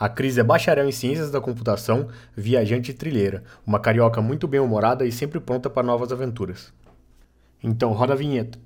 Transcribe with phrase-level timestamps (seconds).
[0.00, 5.04] A Cris é bacharel em Ciências da Computação, viajante e trilheira, uma carioca muito bem-humorada
[5.04, 6.72] e sempre pronta para novas aventuras.
[7.60, 8.60] Então, roda a vinheta.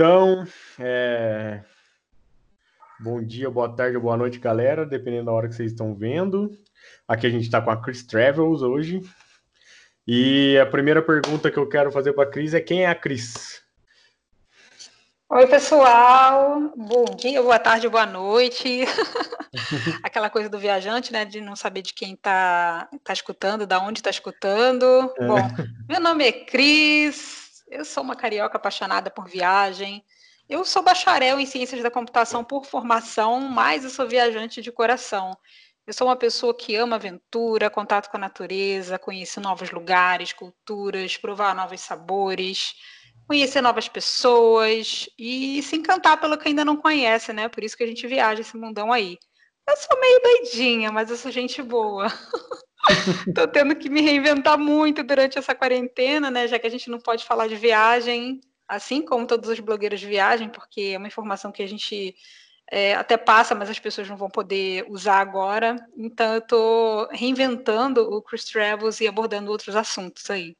[0.00, 0.46] Então,
[0.78, 1.60] é...
[2.98, 6.58] bom dia, boa tarde, boa noite, galera, dependendo da hora que vocês estão vendo.
[7.06, 9.02] Aqui a gente está com a Chris Travels hoje.
[10.08, 12.94] E a primeira pergunta que eu quero fazer para a Cris é quem é a
[12.94, 13.60] Cris?
[15.28, 16.72] Oi, pessoal.
[16.74, 18.86] Bom dia, boa tarde, boa noite.
[20.02, 24.00] Aquela coisa do viajante, né, de não saber de quem está tá escutando, da onde
[24.00, 25.12] está escutando.
[25.18, 25.26] É.
[25.26, 25.40] Bom,
[25.86, 27.39] meu nome é Cris,
[27.70, 30.04] eu sou uma carioca apaixonada por viagem.
[30.48, 35.36] Eu sou bacharel em ciências da computação por formação, mas eu sou viajante de coração.
[35.86, 41.16] Eu sou uma pessoa que ama aventura, contato com a natureza, conhecer novos lugares, culturas,
[41.16, 42.74] provar novos sabores,
[43.26, 47.48] conhecer novas pessoas e se encantar pelo que ainda não conhece, né?
[47.48, 49.18] Por isso que a gente viaja esse mundão aí.
[49.70, 52.08] Eu sou meio doidinha, mas eu sou gente boa.
[53.36, 56.48] Tô tendo que me reinventar muito durante essa quarentena, né?
[56.48, 60.08] Já que a gente não pode falar de viagem, assim como todos os blogueiros de
[60.08, 62.16] viagem, porque é uma informação que a gente
[62.68, 65.76] é, até passa, mas as pessoas não vão poder usar agora.
[65.96, 70.56] Então, eu tô reinventando o Chris Travels e abordando outros assuntos aí.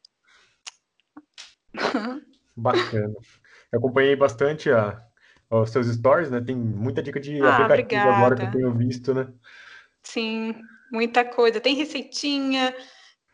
[2.55, 3.15] Bacana.
[3.73, 5.03] Eu acompanhei bastante a,
[5.51, 6.41] os seus stories, né?
[6.41, 8.17] Tem muita dica de ah, aplicativo obrigada.
[8.17, 9.29] agora que eu tenho visto, né?
[10.03, 10.55] Sim,
[10.93, 11.61] muita coisa.
[11.61, 12.75] Tem receitinha,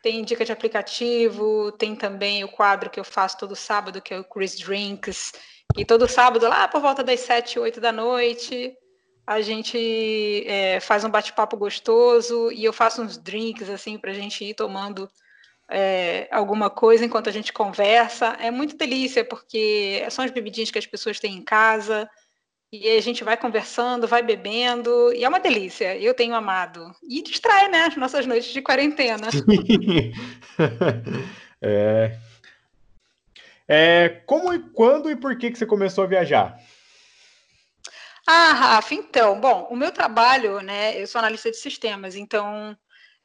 [0.03, 4.19] tem dica de aplicativo, tem também o quadro que eu faço todo sábado, que é
[4.19, 5.33] o Chris Drinks.
[5.77, 8.75] E todo sábado, lá por volta das 7, 8 da noite,
[9.27, 14.15] a gente é, faz um bate-papo gostoso e eu faço uns drinks assim para a
[14.15, 15.09] gente ir tomando
[15.69, 18.37] é, alguma coisa enquanto a gente conversa.
[18.41, 22.09] É muito delícia, porque são as bebidinhas que as pessoas têm em casa.
[22.73, 25.97] E a gente vai conversando, vai bebendo, e é uma delícia.
[25.97, 26.93] Eu tenho amado.
[27.09, 27.85] E distrai, né?
[27.85, 29.29] As nossas noites de quarentena.
[31.63, 32.19] é...
[33.69, 34.09] é...
[34.27, 36.59] Como e quando e por que, que você começou a viajar?
[38.27, 41.01] Ah, Rafa, então, bom, o meu trabalho, né?
[41.01, 42.77] Eu sou analista de sistemas, então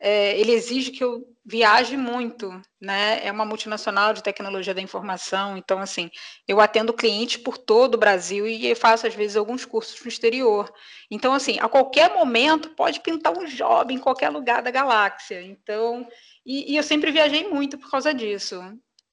[0.02, 3.24] é, ele exige que eu viaje muito, né?
[3.24, 6.10] É uma multinacional de tecnologia da informação, então assim,
[6.48, 10.74] eu atendo clientes por todo o Brasil e faço às vezes alguns cursos no exterior.
[11.10, 15.40] Então assim, a qualquer momento pode pintar um job em qualquer lugar da galáxia.
[15.44, 16.08] Então,
[16.44, 18.60] e, e eu sempre viajei muito por causa disso.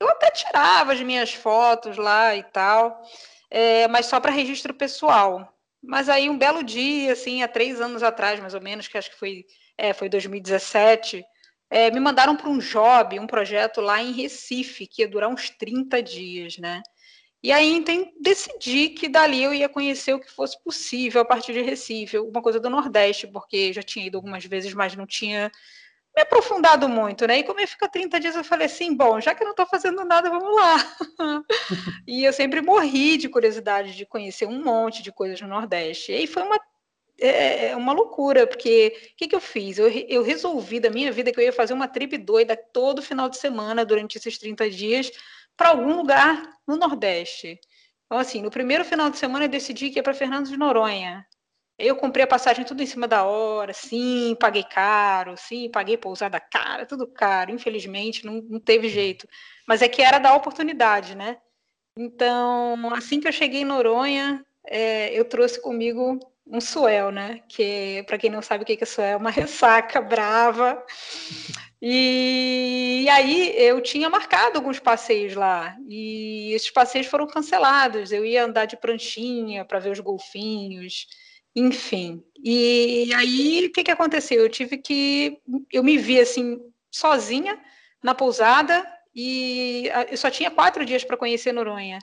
[0.00, 3.02] Eu até tirava as minhas fotos lá e tal,
[3.50, 5.52] é, mas só para registro pessoal.
[5.82, 9.10] Mas aí um belo dia, assim, há três anos atrás, mais ou menos, que acho
[9.10, 9.44] que foi
[9.78, 11.24] é, foi 2017,
[11.70, 15.50] é, me mandaram para um job, um projeto lá em Recife, que ia durar uns
[15.50, 16.82] 30 dias, né?
[17.40, 21.52] E aí então, decidi que dali eu ia conhecer o que fosse possível a partir
[21.52, 25.50] de Recife, alguma coisa do Nordeste, porque já tinha ido algumas vezes, mas não tinha
[26.16, 27.38] me aprofundado muito, né?
[27.38, 29.66] E como ia ficar 30 dias, eu falei assim, bom, já que eu não estou
[29.66, 30.76] fazendo nada, vamos lá.
[32.08, 36.10] e eu sempre morri de curiosidade de conhecer um monte de coisas no Nordeste.
[36.10, 36.58] E aí foi uma
[37.20, 39.78] é, é uma loucura, porque o que, que eu fiz?
[39.78, 43.28] Eu, eu resolvi da minha vida que eu ia fazer uma trip doida todo final
[43.28, 45.10] de semana durante esses 30 dias
[45.56, 47.58] para algum lugar no Nordeste.
[48.06, 51.26] Então, assim, no primeiro final de semana eu decidi que ia para Fernando de Noronha.
[51.78, 56.40] Eu comprei a passagem tudo em cima da hora, sim, paguei caro, sim, paguei pousada
[56.40, 57.52] cara, tudo caro.
[57.52, 59.28] Infelizmente, não, não teve jeito.
[59.66, 61.38] Mas é que era da oportunidade, né?
[61.96, 66.18] Então, assim que eu cheguei em Noronha, é, eu trouxe comigo
[66.50, 67.40] um suel, né?
[67.48, 70.82] Que, para quem não sabe o que é suel, é uma ressaca brava.
[71.80, 78.10] E, e, aí eu tinha marcado alguns passeios lá e esses passeios foram cancelados.
[78.10, 81.06] Eu ia andar de pranchinha para ver os golfinhos,
[81.54, 82.24] enfim.
[82.42, 84.40] E aí o que, que aconteceu?
[84.40, 85.38] Eu tive que
[85.72, 86.58] eu me vi assim
[86.90, 87.60] sozinha
[88.02, 88.84] na pousada
[89.14, 92.00] e eu só tinha quatro dias para conhecer Noronha.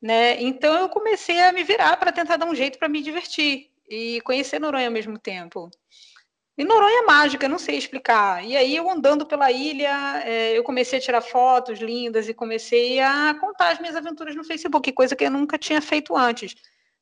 [0.00, 0.40] Né?
[0.40, 4.20] Então eu comecei a me virar para tentar dar um jeito para me divertir e
[4.22, 5.70] conhecer Noronha ao mesmo tempo.
[6.58, 8.44] E Noronha é mágica, não sei explicar.
[8.44, 12.98] E aí, eu andando pela ilha, é, eu comecei a tirar fotos lindas e comecei
[12.98, 16.56] a contar as minhas aventuras no Facebook, coisa que eu nunca tinha feito antes.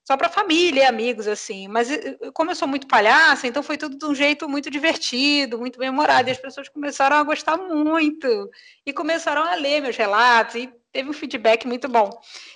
[0.07, 1.69] Só para família e amigos, assim.
[1.69, 1.89] Mas
[2.35, 6.29] como eu sou muito palhaça, então foi tudo de um jeito muito divertido, muito bem-humorado.
[6.29, 8.51] E as pessoas começaram a gostar muito.
[8.85, 10.55] E começaram a ler meus relatos.
[10.55, 12.11] E teve um feedback muito bom.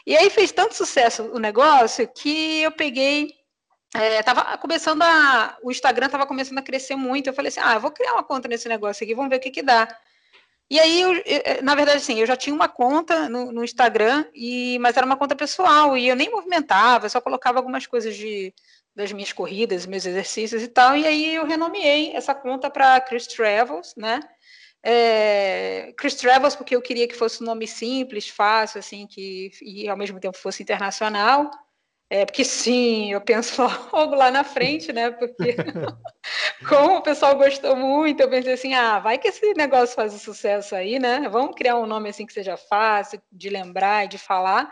[0.07, 3.40] E aí fez tanto sucesso o negócio que eu peguei
[3.95, 5.57] é, tava começando a.
[5.63, 7.29] O Instagram estava começando a crescer muito.
[7.29, 9.41] Eu falei assim: ah, eu vou criar uma conta nesse negócio aqui, vamos ver o
[9.41, 9.89] que, que dá.
[10.71, 11.13] E aí, eu,
[11.63, 15.17] na verdade, assim, eu já tinha uma conta no, no, Instagram, e, mas era uma
[15.17, 18.55] conta pessoal, e eu nem movimentava, eu só colocava algumas coisas de,
[18.95, 23.27] das minhas corridas, meus exercícios e tal, e aí eu renomeei essa conta para Chris
[23.27, 24.21] Travels, né?
[24.81, 29.89] É, Chris Travels, porque eu queria que fosse um nome simples, fácil, assim, que, e
[29.89, 31.51] ao mesmo tempo fosse internacional.
[32.13, 33.63] É, porque sim, eu penso
[33.93, 35.13] logo lá na frente, né?
[35.13, 35.55] Porque
[36.69, 40.75] como o pessoal gostou muito, eu pensei assim, ah, vai que esse negócio faz sucesso
[40.75, 41.29] aí, né?
[41.31, 44.69] Vamos criar um nome assim que seja fácil de lembrar e de falar.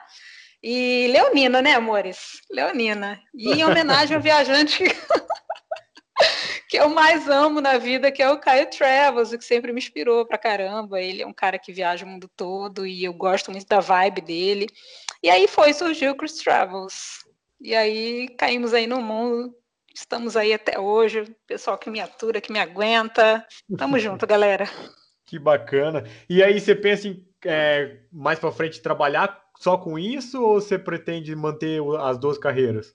[0.60, 2.40] E Leonina, né, amores?
[2.50, 3.20] Leonina.
[3.32, 4.82] E em homenagem ao viajante
[6.68, 10.26] que eu mais amo na vida, que é o Caio Travels, que sempre me inspirou
[10.26, 11.00] pra caramba.
[11.00, 14.22] Ele é um cara que viaja o mundo todo e eu gosto muito da vibe
[14.22, 14.66] dele.
[15.22, 17.27] E aí foi, surgiu o Chris Travels.
[17.60, 19.54] E aí caímos aí no mundo,
[19.94, 23.46] estamos aí até hoje, pessoal que me atura, que me aguenta.
[23.76, 24.68] Tamo junto, galera.
[25.26, 26.04] Que bacana.
[26.28, 30.78] E aí você pensa em é, mais para frente trabalhar só com isso ou você
[30.78, 32.94] pretende manter as duas carreiras?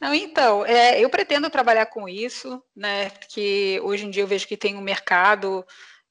[0.00, 3.10] Não, então, é, eu pretendo trabalhar com isso, né?
[3.10, 5.64] Porque hoje em dia eu vejo que tem um mercado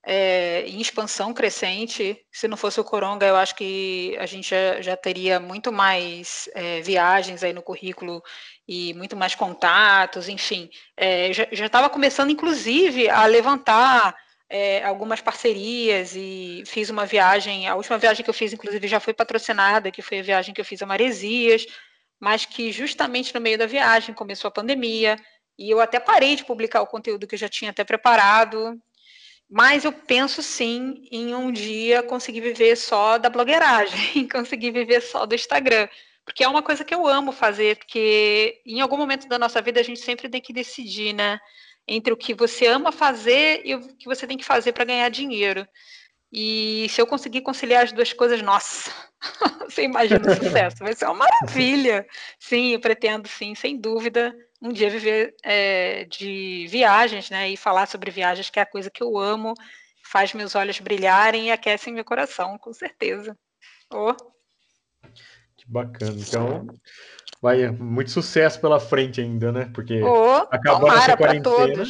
[0.09, 2.17] é, em expansão crescente.
[2.31, 6.47] Se não fosse o Coronga, eu acho que a gente já, já teria muito mais
[6.55, 8.23] é, viagens aí no currículo
[8.65, 10.69] e muito mais contatos, enfim.
[10.95, 14.15] É, já estava começando, inclusive, a levantar
[14.49, 19.01] é, algumas parcerias e fiz uma viagem, a última viagem que eu fiz, inclusive, já
[19.01, 21.65] foi patrocinada, que foi a viagem que eu fiz a Maresias,
[22.17, 25.17] mas que justamente no meio da viagem começou a pandemia,
[25.59, 28.79] e eu até parei de publicar o conteúdo que eu já tinha até preparado,
[29.49, 35.25] mas eu penso sim em um dia conseguir viver só da blogueiragem, conseguir viver só
[35.25, 35.87] do Instagram.
[36.25, 39.79] Porque é uma coisa que eu amo fazer, porque em algum momento da nossa vida
[39.79, 41.39] a gente sempre tem que decidir, né?
[41.87, 45.07] Entre o que você ama fazer e o que você tem que fazer para ganhar
[45.07, 45.65] dinheiro.
[46.29, 48.91] E se eu conseguir conciliar as duas coisas, nossa,
[49.69, 52.05] você imagina o sucesso, vai ser uma maravilha.
[52.37, 57.49] Sim, eu pretendo, sim, sem dúvida, um dia viver é, de viagens, né?
[57.49, 59.53] E falar sobre viagens, que é a coisa que eu amo,
[60.03, 63.37] faz meus olhos brilharem e aquecem meu coração, com certeza.
[63.93, 64.13] Oh.
[65.55, 66.15] Que bacana.
[66.17, 66.67] Então,
[67.41, 69.71] vai muito sucesso pela frente ainda, né?
[69.73, 71.83] Porque oh, acabando essa quarentena.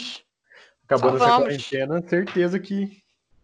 [0.84, 3.02] Acabando essa quarentena, certeza que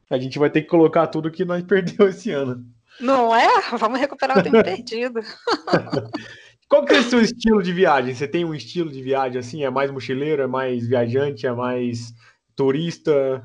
[0.10, 2.64] a gente vai ter que colocar tudo que nós perdeu esse ano.
[3.00, 3.48] Não é?
[3.78, 5.20] Vamos recuperar o tempo perdido.
[6.70, 8.16] Qual que é o seu estilo de viagem?
[8.16, 9.64] Você tem um estilo de viagem assim?
[9.64, 12.14] É mais mochileiro, é mais viajante, é mais
[12.56, 13.44] turista?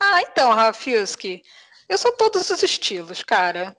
[0.00, 1.42] Ah, então, Rafiuski,
[1.88, 3.76] eu sou todos os estilos, cara.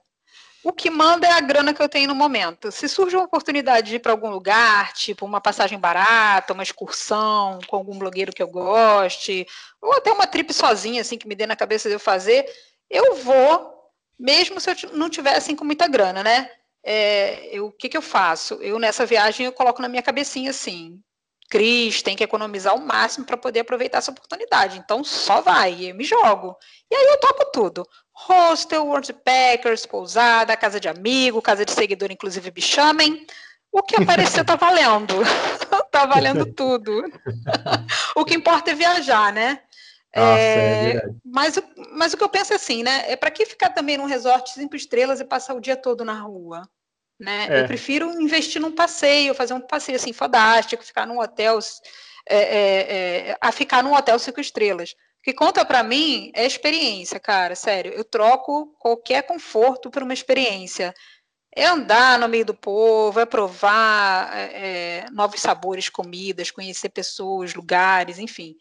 [0.64, 2.72] O que manda é a grana que eu tenho no momento.
[2.72, 7.60] Se surge uma oportunidade de ir para algum lugar, tipo uma passagem barata, uma excursão
[7.68, 9.46] com algum blogueiro que eu goste,
[9.80, 12.44] ou até uma trip sozinha, assim, que me dê na cabeça de eu fazer,
[12.90, 13.72] eu vou,
[14.18, 16.50] mesmo se eu não tivesse assim, com muita grana, né?
[16.88, 18.54] É, o que, que eu faço?
[18.62, 21.00] Eu, nessa viagem, eu coloco na minha cabecinha assim,
[21.50, 24.78] Cris tem que economizar o máximo para poder aproveitar essa oportunidade.
[24.78, 26.56] Então só vai, eu me jogo.
[26.88, 27.88] E aí eu topo tudo.
[28.12, 28.86] Hostel,
[29.24, 33.26] Packers, pousada, casa de amigo, casa de seguidor, inclusive me chamem.
[33.72, 35.14] O que aparecer tá valendo.
[35.90, 37.02] tá valendo tudo.
[38.14, 39.60] o que importa é viajar, né?
[40.14, 41.58] Nossa, é, é mas,
[41.92, 43.04] mas o que eu penso é assim, né?
[43.10, 46.18] É para que ficar também num resort cinco estrelas e passar o dia todo na
[46.18, 46.62] rua?
[47.18, 47.46] Né?
[47.48, 47.60] É.
[47.62, 51.58] Eu prefiro investir num passeio, fazer um passeio assim fodástico, ficar num hotel,
[52.28, 54.92] é, é, é a ficar num hotel cinco estrelas.
[54.92, 57.92] O que conta para mim é experiência, cara, sério.
[57.92, 60.94] Eu troco qualquer conforto por uma experiência.
[61.54, 68.18] É andar no meio do povo, é provar é, novos sabores, comidas, conhecer pessoas, lugares,
[68.18, 68.54] enfim.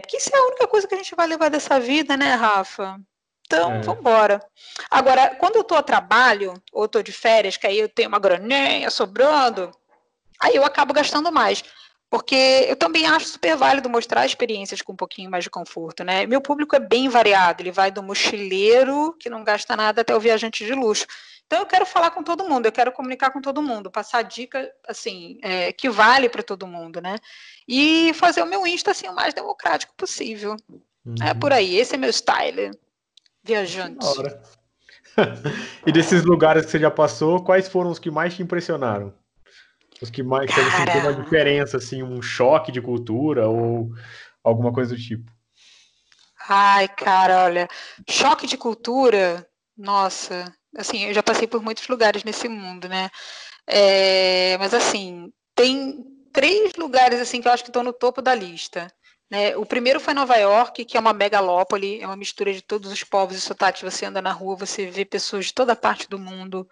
[0.00, 2.98] porque isso é a única coisa que a gente vai levar dessa vida, né, Rafa?
[3.48, 3.80] Então, é.
[3.80, 4.42] vamos embora.
[4.90, 8.18] Agora, quando eu estou a trabalho, ou estou de férias, que aí eu tenho uma
[8.18, 9.70] graninha sobrando,
[10.38, 11.64] aí eu acabo gastando mais.
[12.10, 16.26] Porque eu também acho super válido mostrar experiências com um pouquinho mais de conforto, né?
[16.26, 20.20] Meu público é bem variado, ele vai do mochileiro, que não gasta nada, até o
[20.20, 21.06] viajante de luxo.
[21.46, 24.70] Então eu quero falar com todo mundo, eu quero comunicar com todo mundo, passar dica
[24.86, 27.16] assim é, que vale para todo mundo, né?
[27.66, 30.52] E fazer o meu Insta assim o mais democrático possível.
[30.52, 30.72] É
[31.08, 31.14] uhum.
[31.20, 32.70] É por aí, esse é meu style.
[33.42, 34.06] Viajante.
[35.86, 39.12] e desses lugares que você já passou, quais foram os que mais te impressionaram?
[40.00, 43.90] Os que mais você sentiu uma diferença, assim, um choque de cultura ou
[44.44, 45.30] alguma coisa do tipo?
[46.48, 47.68] Ai, cara, olha,
[48.08, 53.08] choque de cultura, nossa, Assim, eu já passei por muitos lugares nesse mundo, né?
[53.66, 58.34] É, mas assim, tem três lugares assim que eu acho que estão no topo da
[58.34, 58.92] lista.
[59.30, 59.56] Né?
[59.56, 63.04] O primeiro foi Nova York, que é uma megalópole, é uma mistura de todos os
[63.04, 63.82] povos e sotaques.
[63.82, 66.66] Você anda na rua, você vê pessoas de toda parte do mundo.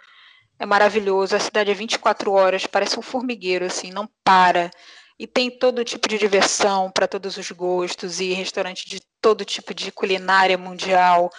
[0.59, 1.37] É maravilhoso.
[1.37, 4.71] A cidade é 24 horas, parece um formigueiro, assim, não para.
[5.19, 9.75] E tem todo tipo de diversão para todos os gostos e restaurante de todo tipo
[9.75, 11.31] de culinária mundial.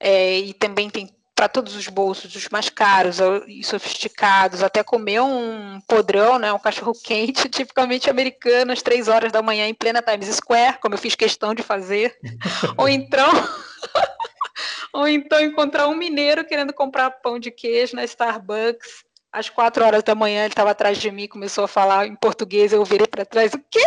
[0.00, 5.20] É, e também tem para todos os bolsos, os mais caros e sofisticados, até comer
[5.20, 10.02] um podrão, né, um cachorro quente, tipicamente americano, às três horas da manhã em plena
[10.02, 12.16] Times Square, como eu fiz questão de fazer,
[12.76, 13.28] ou então
[14.92, 20.02] ou então encontrar um mineiro querendo comprar pão de queijo na Starbucks às quatro horas
[20.02, 23.24] da manhã, ele estava atrás de mim, começou a falar em português, eu virei para
[23.24, 23.80] trás, o quê?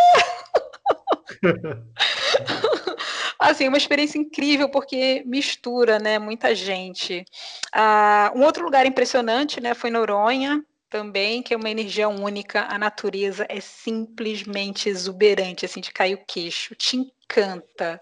[3.50, 7.24] Assim, uma experiência incrível porque mistura, né, muita gente.
[7.72, 12.78] Ah, um outro lugar impressionante, né, foi Noronha, também, que é uma energia única, a
[12.78, 18.00] natureza é simplesmente exuberante, assim, de cair o queixo, te encanta.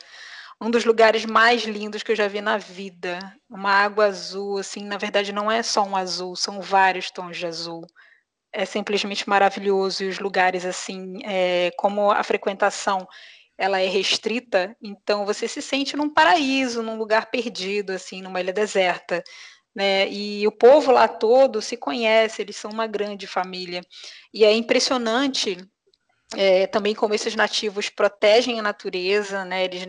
[0.60, 3.18] Um dos lugares mais lindos que eu já vi na vida.
[3.50, 7.46] Uma água azul, assim, na verdade não é só um azul, são vários tons de
[7.46, 7.86] azul.
[8.52, 13.06] É simplesmente maravilhoso e os lugares, assim, é, como a frequentação
[13.56, 18.52] ela é restrita, então você se sente num paraíso, num lugar perdido, assim, numa ilha
[18.52, 19.22] deserta.
[19.74, 20.08] Né?
[20.08, 23.80] E o povo lá todo se conhece, eles são uma grande família.
[24.32, 25.58] E é impressionante
[26.36, 29.64] é, também como esses nativos protegem a natureza, né?
[29.64, 29.88] Eles,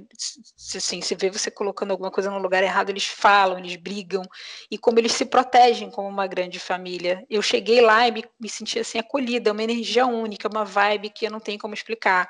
[0.75, 4.23] assim, se vê você colocando alguma coisa no lugar errado, eles falam, eles brigam,
[4.69, 7.25] e como eles se protegem como uma grande família.
[7.29, 11.25] Eu cheguei lá e me, me senti assim acolhida, uma energia única, uma vibe que
[11.25, 12.27] eu não tenho como explicar.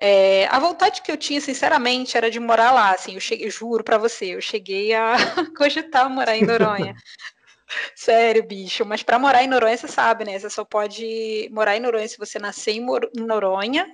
[0.00, 2.92] É, a vontade que eu tinha, sinceramente, era de morar lá.
[2.92, 5.16] Assim, eu, cheguei, juro para você, eu cheguei a
[5.56, 6.94] cogitar morar em Noronha.
[7.94, 8.84] Sério, bicho.
[8.84, 10.38] Mas para morar em Noronha, você sabe, né?
[10.38, 12.86] Você só pode morar em Noronha se você nascer em,
[13.16, 13.86] em Noronha,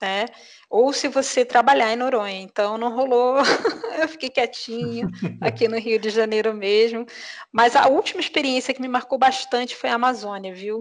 [0.00, 0.26] né?
[0.68, 2.40] Ou se você trabalhar em Noronha.
[2.40, 3.36] Então não rolou.
[4.00, 5.08] eu fiquei quietinho
[5.40, 7.06] aqui no Rio de Janeiro mesmo.
[7.52, 10.80] Mas a última experiência que me marcou bastante foi a Amazônia, viu?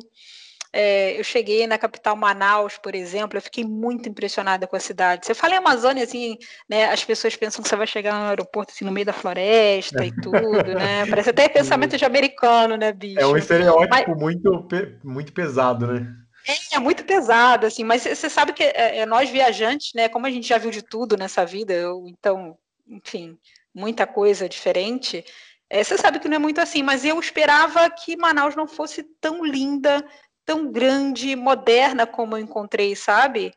[0.73, 5.25] É, eu cheguei na capital Manaus, por exemplo, eu fiquei muito impressionada com a cidade.
[5.25, 6.37] Você fala em Amazônia, assim,
[6.69, 6.85] né?
[6.85, 10.11] As pessoas pensam que você vai chegar no aeroporto assim, no meio da floresta e
[10.13, 11.05] tudo, né?
[11.09, 13.19] Parece até pensamento de americano, né, bicho?
[13.19, 14.07] É um estereótipo Mas...
[14.07, 14.67] muito,
[15.03, 16.07] muito pesado, né?
[16.47, 20.25] É, é, muito pesado, assim, mas você sabe que é, é, nós viajantes, né, como
[20.25, 23.37] a gente já viu de tudo nessa vida, eu, então, enfim,
[23.71, 25.23] muita coisa diferente,
[25.69, 29.03] é, você sabe que não é muito assim, mas eu esperava que Manaus não fosse
[29.21, 30.03] tão linda,
[30.45, 33.53] tão grande, moderna como eu encontrei, sabe?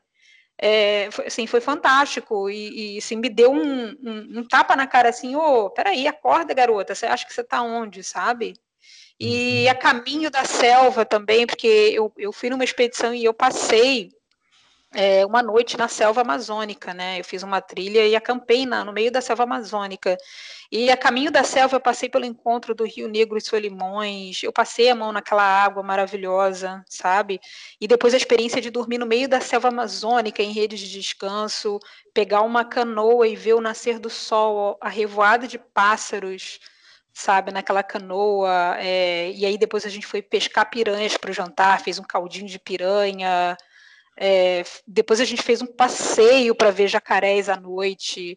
[0.57, 4.87] É, foi, assim, foi fantástico e, e assim, me deu um, um, um, tapa na
[4.87, 8.55] cara assim, ô, oh, peraí, acorda, garota, você acha que você está onde, sabe?
[9.19, 9.71] E uhum.
[9.71, 14.11] a caminho da selva também, porque eu, eu fui numa expedição e eu passei
[14.94, 17.18] é, uma noite na selva amazônica, né?
[17.20, 20.16] Eu fiz uma trilha e acampei na, no meio da selva amazônica.
[20.70, 24.52] E a caminho da selva eu passei pelo encontro do Rio Negro e Solimões, eu
[24.52, 27.40] passei a mão naquela água maravilhosa, sabe?
[27.80, 31.78] E depois a experiência de dormir no meio da selva amazônica em redes de descanso,
[32.12, 36.60] pegar uma canoa e ver o nascer do sol, a revoada de pássaros,
[37.12, 38.76] sabe, naquela canoa.
[38.78, 42.48] É, e aí depois a gente foi pescar piranhas para o jantar, fez um caldinho
[42.48, 43.56] de piranha.
[44.16, 48.37] É, depois a gente fez um passeio para ver jacarés à noite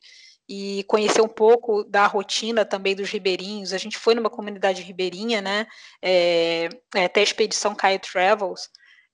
[0.49, 3.73] e conhecer um pouco da rotina também dos ribeirinhos.
[3.73, 5.67] A gente foi numa comunidade ribeirinha, né?
[6.01, 8.69] É, é até a expedição Caio Travels.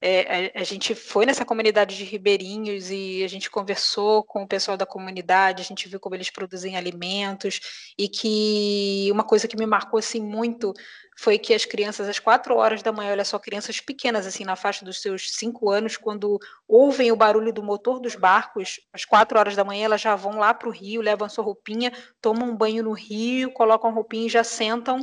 [0.06, 4.48] É, a, a, gente foi nessa comunidade de ribeirinhos e a gente conversou com o
[4.48, 9.56] pessoal da comunidade, a gente viu como eles produzem alimentos e que uma coisa que
[9.56, 10.74] me marcou assim muito
[11.18, 14.58] foi que as crianças, às quatro horas da manhã, olha só, crianças pequenas, assim, na
[14.58, 19.40] faixa dos seus cinco anos, quando ouvem o barulho do motor dos barcos, às quatro
[19.40, 22.58] horas da manhã, elas já vão lá para o rio, levam sua roupinha, tomam um
[22.58, 25.00] banho no rio, colocam a roupinha e já sentam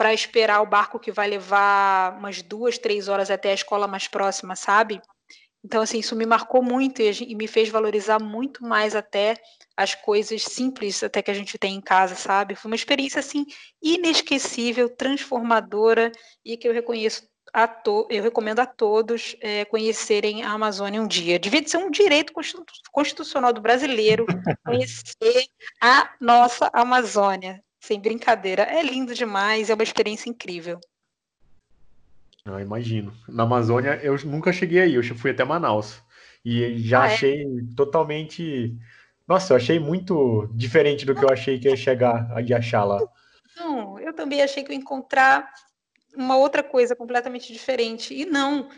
[0.00, 4.08] para esperar o barco que vai levar umas duas, três horas até a escola mais
[4.08, 4.98] próxima, sabe?
[5.62, 9.36] Então, assim, isso me marcou muito e, me fez valorizar muito mais até
[9.76, 12.54] as coisas simples até que a gente tem em casa, sabe?
[12.54, 13.44] Foi uma experiência, assim,
[13.82, 16.10] inesquecível, transformadora
[16.42, 21.06] e que eu reconheço a to eu recomendo a todos é, conhecerem a Amazônia um
[21.06, 21.38] dia.
[21.38, 22.32] Devia ser um direito
[22.90, 24.24] constitucional do brasileiro
[24.64, 25.44] conhecer
[25.78, 28.62] a nossa Amazônia, sem brincadeira.
[28.62, 30.78] É lindo demais, é uma experiência incrível.
[32.44, 33.12] Eu imagino.
[33.28, 36.02] Na Amazônia eu nunca cheguei aí, eu fui até Manaus.
[36.44, 37.14] E já ah, é?
[37.14, 37.46] achei
[37.76, 38.76] totalmente.
[39.26, 43.00] Nossa, eu achei muito diferente do que eu achei que ia chegar e achar lá.
[43.56, 45.52] Não, eu também achei que ia encontrar
[46.14, 48.14] uma outra coisa completamente diferente.
[48.14, 48.68] E não,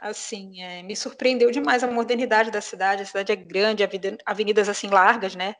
[0.00, 3.02] assim, é, me surpreendeu demais a modernidade da cidade.
[3.02, 3.84] A cidade é grande,
[4.26, 5.54] avenidas assim largas, né?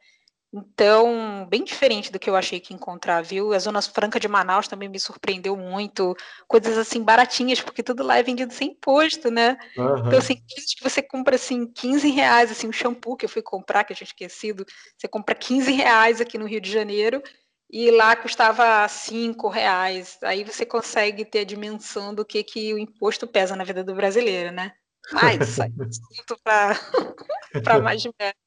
[0.57, 3.53] Então, bem diferente do que eu achei que ia encontrar, viu?
[3.53, 6.15] A Zona Franca de Manaus também me surpreendeu muito.
[6.47, 9.59] Coisas assim baratinhas, porque tudo lá é vendido sem imposto, né?
[9.77, 10.07] Uhum.
[10.07, 13.83] Então, assim, que você compra assim 15 reais, assim, um shampoo que eu fui comprar,
[13.83, 14.65] que eu tinha esquecido,
[14.97, 17.21] você compra 15 reais aqui no Rio de Janeiro
[17.69, 20.17] e lá custava cinco reais.
[20.23, 23.93] Aí você consegue ter a dimensão do que, que o imposto pesa na vida do
[23.93, 24.71] brasileiro, né?
[25.13, 26.79] Mas assunto para
[27.83, 28.44] mais de metro.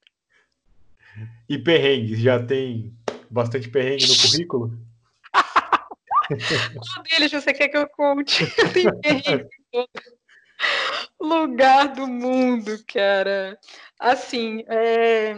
[1.48, 2.94] E perrengues, já tem
[3.30, 4.78] bastante perrengue no currículo?
[6.28, 8.44] Qual deles você quer que eu conte?
[8.74, 9.48] Tem perrengue
[11.20, 13.58] lugar do mundo, cara.
[13.98, 15.36] Assim, é,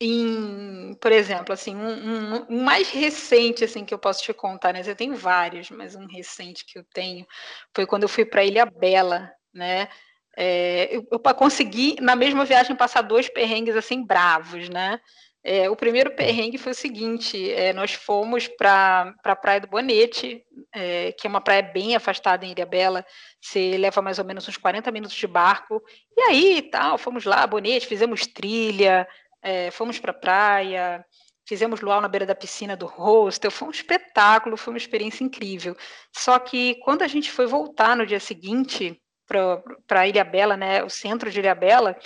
[0.00, 4.82] em, por exemplo, assim, um, um, mais recente assim que eu posso te contar, né?
[4.84, 7.26] Eu tenho vários, mas um recente que eu tenho
[7.74, 9.88] foi quando eu fui para Ilha Bela, né?
[10.36, 15.00] É, eu, eu consegui na mesma viagem passar dois perrengues assim bravos, né?
[15.46, 20.42] É, o primeiro perrengue foi o seguinte: é, nós fomos para a Praia do Bonete,
[20.74, 23.04] é, que é uma praia bem afastada em Ilha Bela.
[23.40, 25.82] Você leva mais ou menos uns 40 minutos de barco.
[26.16, 29.06] E aí, tal, fomos lá, Bonete, fizemos trilha,
[29.42, 31.04] é, fomos para a praia,
[31.46, 35.76] fizemos luau na beira da piscina do hostel, foi um espetáculo, foi uma experiência incrível.
[36.10, 40.90] Só que quando a gente foi voltar no dia seguinte para Ilha Bela, né, o
[40.90, 41.96] centro de Ilha Bela,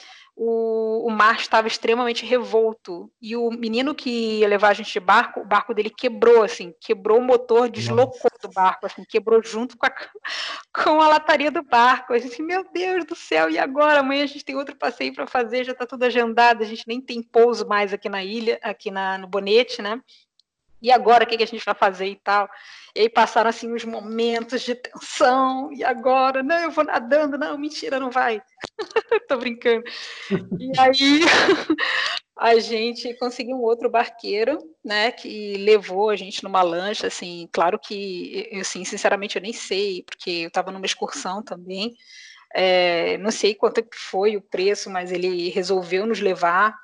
[0.40, 3.10] o, o, mar estava extremamente revolto.
[3.20, 6.72] E o menino que ia levar a gente de barco, o barco dele quebrou, assim,
[6.80, 8.38] quebrou o motor, deslocou Nossa.
[8.40, 9.92] do barco, assim, quebrou junto com a,
[10.72, 12.12] com a lataria do barco.
[12.12, 13.98] A gente, meu Deus do céu, e agora?
[13.98, 17.00] Amanhã a gente tem outro passeio para fazer, já está tudo agendado, a gente nem
[17.00, 20.00] tem pouso mais aqui na ilha, aqui na, no Bonete, né?
[20.80, 22.48] E agora, o que, que a gente vai fazer e tal?
[22.94, 26.42] E aí passaram, assim, os momentos de tensão, e agora?
[26.42, 28.40] Não, eu vou nadando, não, mentira, não vai.
[29.28, 29.84] Tô brincando.
[30.58, 31.20] E aí,
[32.38, 37.78] a gente conseguiu um outro barqueiro, né, que levou a gente numa lancha, assim, claro
[37.78, 41.94] que, assim, sinceramente eu nem sei, porque eu estava numa excursão também,
[42.54, 46.76] é, não sei quanto foi o preço, mas ele resolveu nos levar,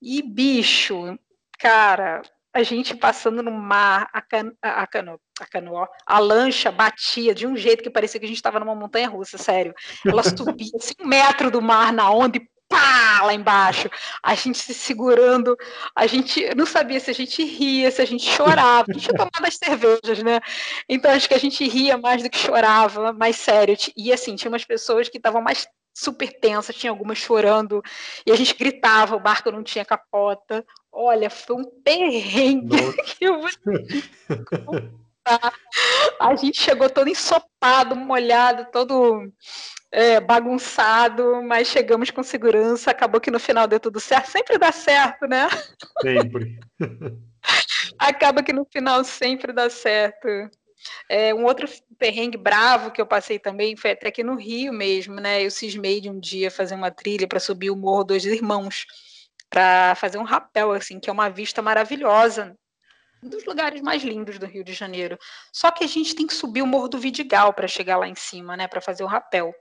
[0.00, 1.18] e bicho,
[1.58, 7.34] cara, a gente passando no mar, a, can, a, cano, a canoa, a lancha batia
[7.34, 9.74] de um jeito que parecia que a gente estava numa montanha russa, sério.
[10.06, 13.90] Ela subia assim, um metro do mar na onda e pá, lá embaixo.
[14.22, 15.56] A gente se segurando,
[15.94, 18.86] a gente não sabia se a gente ria, se a gente chorava.
[18.88, 20.40] A gente tinha tomado as cervejas, né?
[20.88, 23.76] Então acho que a gente ria mais do que chorava, mais sério.
[23.96, 27.82] E assim, tinha umas pessoas que estavam mais super tensa, tinha algumas chorando,
[28.24, 30.64] e a gente gritava, o barco não tinha capota.
[30.92, 32.76] Olha, foi um perrengue
[33.18, 33.50] que eu vou
[36.18, 39.30] A gente chegou todo ensopado, molhado, todo
[39.92, 44.30] é, bagunçado, mas chegamos com segurança, acabou que no final deu tudo certo.
[44.30, 45.48] Sempre dá certo, né?
[46.02, 46.58] Sempre.
[47.98, 50.26] Acaba que no final sempre dá certo.
[51.08, 55.16] É, um outro perrengue bravo que eu passei também foi até aqui no Rio mesmo,
[55.16, 55.44] né?
[55.44, 58.86] Eu cismei de um dia fazer uma trilha para subir o Morro dos Irmãos,
[59.50, 62.56] para fazer um rapel, assim, que é uma vista maravilhosa,
[63.22, 65.18] um dos lugares mais lindos do Rio de Janeiro.
[65.52, 68.14] Só que a gente tem que subir o Morro do Vidigal para chegar lá em
[68.14, 68.66] cima, né?
[68.66, 69.52] Para fazer o rapel.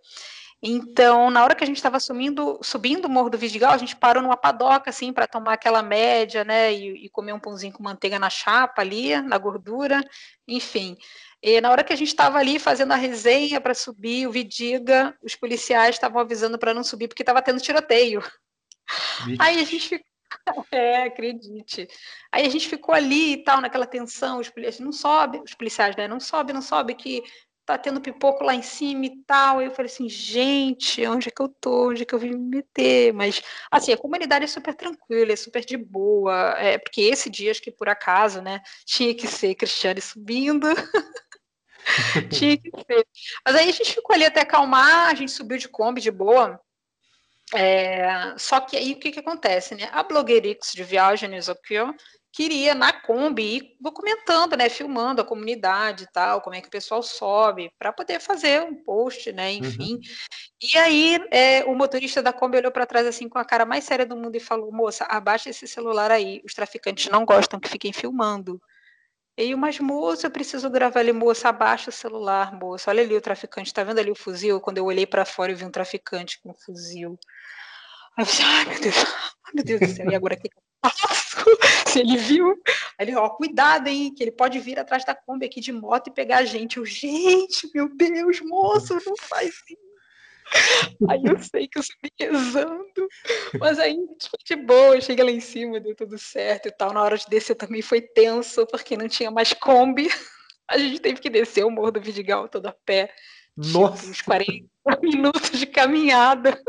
[0.61, 3.95] Então, na hora que a gente estava subindo, subindo o Morro do Vidigal, a gente
[3.95, 7.81] parou numa padoca, assim, para tomar aquela média, né, e, e, comer um pãozinho com
[7.81, 10.03] manteiga na chapa ali, na gordura,
[10.45, 10.97] enfim.
[11.41, 15.17] E na hora que a gente estava ali fazendo a resenha para subir o Vidiga,
[15.23, 18.21] os policiais estavam avisando para não subir porque estava tendo tiroteio.
[19.39, 20.09] Aí a gente ficou
[20.71, 21.87] é, acredite.
[22.31, 25.95] Aí a gente ficou ali e tal, naquela tensão, os policiais não sobe, os policiais,
[25.95, 26.07] né?
[26.07, 27.23] Não sobe, não sobe, que
[27.65, 29.59] tá tendo pipoco lá em cima e tal.
[29.59, 31.89] Aí eu falei assim, gente, onde é que eu tô?
[31.89, 33.13] Onde é que eu vim me meter?
[33.13, 36.55] Mas, assim, a comunidade é super tranquila, é super de boa.
[36.57, 40.67] É, porque esse dia, acho que por acaso, né, tinha que ser Cristiane subindo.
[42.31, 43.07] tinha que ser.
[43.45, 46.59] Mas aí a gente ficou ali até acalmar, a gente subiu de Kombi de boa.
[47.53, 49.89] É, só que aí o que, que acontece, né?
[49.91, 51.55] A Blogueirix de Viagens ó,
[52.31, 56.71] queria na Kombi ir documentando, né, filmando a comunidade e tal, como é que o
[56.71, 59.95] pessoal sobe, para poder fazer um post, né, enfim.
[59.95, 60.01] Uhum.
[60.61, 63.83] E aí é, o motorista da Kombi olhou para trás assim com a cara mais
[63.83, 67.69] séria do mundo e falou: "Moça, abaixa esse celular aí, os traficantes não gostam que
[67.69, 68.61] fiquem filmando".
[69.39, 72.91] E eu, mas moça, eu preciso gravar ali, moça, abaixa o celular, moça.
[72.91, 74.59] Olha ali o traficante, tá vendo ali o fuzil?
[74.59, 77.17] Quando eu olhei para fora, eu vi um traficante com um fuzil.
[78.17, 80.47] Aí eu disse, ai meu Deus, ai meu Deus do céu, e agora o que
[80.47, 81.37] eu faço?
[81.87, 82.49] se ele viu.
[82.97, 86.07] Aí ele, ó, cuidado, hein, que ele pode vir atrás da Kombi aqui de moto
[86.07, 86.75] e pegar a gente.
[86.75, 89.88] Eu, gente, meu Deus, moço, não faz isso.
[91.09, 93.07] Aí eu sei que eu subi rezando,
[93.59, 96.93] mas aí foi de boa, cheguei lá em cima, deu tudo certo e tal.
[96.93, 100.09] Na hora de descer também foi tenso, porque não tinha mais Kombi.
[100.67, 103.13] A gente teve que descer o Morro do Vidigal todo a pé.
[103.55, 104.07] Nossa!
[104.07, 104.67] Uns 40
[105.01, 106.61] minutos de caminhada.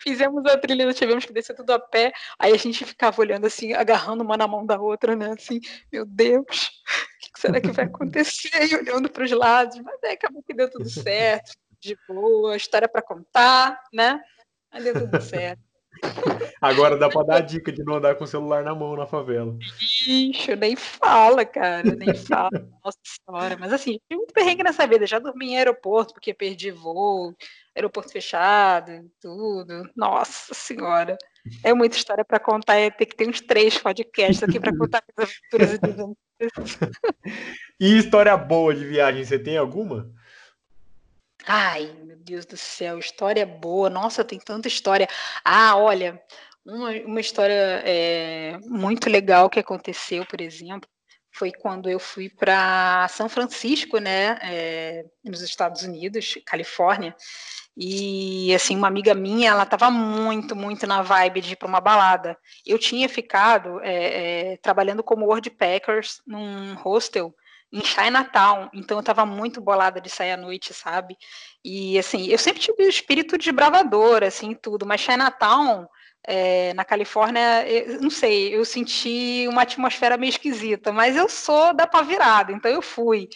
[0.00, 2.12] Fizemos a trilha, tivemos que descer tudo a pé.
[2.38, 5.32] Aí a gente ficava olhando assim, agarrando uma na mão da outra, né?
[5.32, 5.60] Assim,
[5.92, 8.70] meu Deus, o que será que vai acontecer?
[8.70, 9.80] E olhando para os lados.
[9.80, 11.52] Mas aí acabou que deu tudo certo,
[11.84, 14.20] de boa, história para contar, né?
[14.82, 15.62] Deu tudo certo.
[16.60, 19.06] Agora dá para dar a dica de não andar com o celular na mão na
[19.06, 19.56] favela.
[19.80, 22.50] Ixi, nem fala, cara, nem fala.
[22.84, 23.56] Nossa senhora.
[23.58, 25.06] Mas assim, tive muito perrengue nessa vida.
[25.06, 27.34] Já dormi em aeroporto porque perdi voo,
[27.76, 29.88] aeroporto fechado, tudo.
[29.96, 31.16] Nossa senhora.
[31.62, 32.74] É muita história para contar.
[32.74, 36.14] É ter que ter uns três podcasts aqui para contar as aventuras
[37.80, 40.10] e história boa de viagem, você tem alguma?
[41.46, 43.90] Ai, meu Deus do céu, história boa.
[43.90, 45.06] Nossa, tem tanta história.
[45.44, 46.20] Ah, olha,
[46.64, 50.88] uma, uma história é, muito legal que aconteceu, por exemplo,
[51.30, 57.14] foi quando eu fui para São Francisco, né, é, nos Estados Unidos, Califórnia,
[57.76, 61.80] e assim uma amiga minha, ela estava muito, muito na vibe de ir para uma
[61.80, 62.38] balada.
[62.64, 65.26] Eu tinha ficado é, é, trabalhando como
[65.58, 67.34] Packers num hostel
[67.74, 71.16] em Chinatown, então eu estava muito bolada de sair à noite, sabe?
[71.64, 75.88] E assim, eu sempre tive o espírito de bravador, assim, tudo, mas Chinatown,
[76.22, 81.74] é, na Califórnia, eu, não sei, eu senti uma atmosfera meio esquisita, mas eu sou
[81.74, 83.28] da pavirada, então eu fui.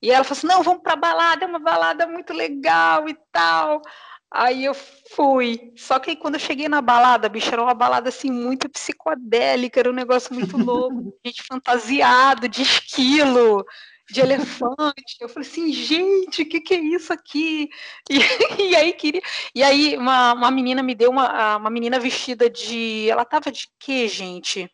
[0.00, 3.82] E ela falou assim: não, vamos para balada, é uma balada muito legal e tal.
[4.34, 4.74] Aí eu
[5.14, 5.72] fui.
[5.76, 9.78] Só que aí quando eu cheguei na balada, bicho, era uma balada assim muito psicodélica,
[9.80, 13.62] era um negócio muito louco, gente fantasiado, de esquilo,
[14.10, 15.16] de elefante.
[15.20, 17.68] Eu falei assim, gente, o que, que é isso aqui?
[18.10, 18.18] E,
[18.70, 19.20] e aí queria.
[19.54, 23.10] E aí uma, uma menina me deu uma, uma menina vestida de.
[23.10, 24.70] Ela tava de quê, gente?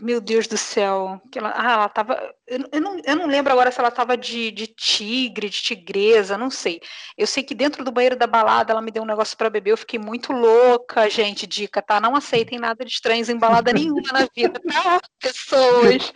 [0.00, 1.20] Meu Deus do céu.
[1.30, 2.34] Que ela, ah, ela tava.
[2.46, 6.38] Eu, eu, não, eu não lembro agora se ela tava de, de tigre, de tigresa,
[6.38, 6.80] não sei.
[7.16, 9.72] Eu sei que dentro do banheiro da balada ela me deu um negócio para beber.
[9.72, 11.46] Eu fiquei muito louca, gente.
[11.46, 12.00] Dica, tá?
[12.00, 15.00] Não aceitem nada de estranhos em balada nenhuma na vida, tá?
[15.20, 16.12] Pessoas.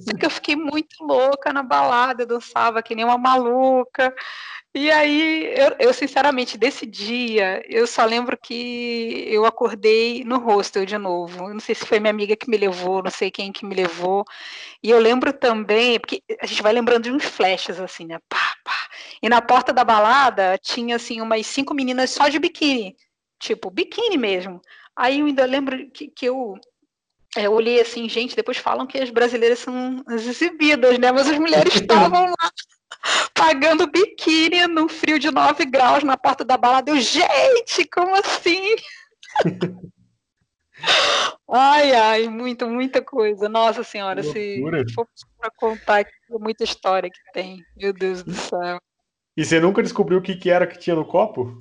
[0.00, 4.14] Sei que eu fiquei muito louca na balada, eu dançava que nem uma maluca.
[4.74, 10.86] E aí, eu, eu, sinceramente, desse dia, eu só lembro que eu acordei no hostel
[10.86, 11.44] de novo.
[11.44, 13.74] Eu não sei se foi minha amiga que me levou, não sei quem que me
[13.74, 14.24] levou.
[14.82, 18.18] E eu lembro também, porque a gente vai lembrando de uns flashes, assim, né?
[18.30, 18.88] Pá, pá.
[19.22, 22.96] E na porta da balada tinha, assim, umas cinco meninas só de biquíni.
[23.38, 24.62] Tipo, biquíni mesmo.
[24.96, 26.54] Aí eu ainda lembro que, que eu
[27.36, 31.10] é, eu olhei assim, gente, depois falam que as brasileiras são as exibidas, né?
[31.12, 32.52] Mas as mulheres estavam lá
[33.34, 36.90] pagando biquíni no frio de 9 graus na porta da balada.
[36.90, 38.76] Eu, gente, como assim?
[41.50, 43.48] ai, ai, muita, muita coisa.
[43.48, 44.62] Nossa senhora, se
[44.94, 45.06] for
[45.38, 47.64] para contar aqui, é muita história que tem.
[47.76, 48.78] Meu Deus do céu.
[49.36, 51.56] E você nunca descobriu o que, que era que tinha no copo?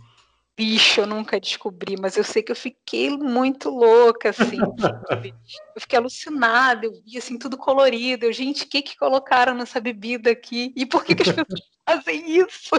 [0.62, 4.60] Bicho eu nunca descobri, mas eu sei que eu fiquei muito louca, assim.
[5.76, 8.28] eu fiquei alucinada, eu vi assim, tudo colorido.
[8.28, 10.72] Eu, gente, o que que colocaram nessa bebida aqui?
[10.76, 12.76] E por que, que as pessoas fazem isso?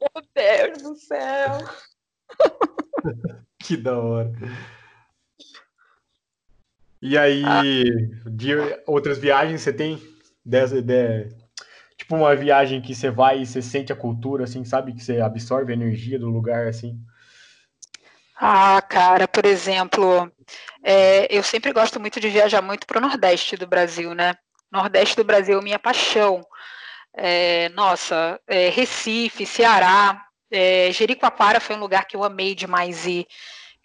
[0.00, 1.58] Meu Deus do céu!
[3.58, 4.32] que da hora.
[7.02, 7.62] E aí, ah.
[8.30, 8.52] de
[8.86, 10.00] outras viagens você tem?
[10.42, 11.28] Dessa, de,
[12.04, 14.92] tipo uma viagem que você vai e você sente a cultura, assim, sabe?
[14.92, 16.98] Que você absorve a energia do lugar, assim.
[18.36, 20.30] Ah, cara, por exemplo,
[20.82, 24.34] é, eu sempre gosto muito de viajar muito para o Nordeste do Brasil, né?
[24.70, 26.44] Nordeste do Brasil minha paixão.
[27.16, 33.26] É, nossa, é, Recife, Ceará, é, Jericoacoara foi um lugar que eu amei demais ir.